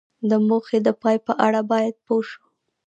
[0.29, 2.43] د موخې د پای په اړه باید پوه شو.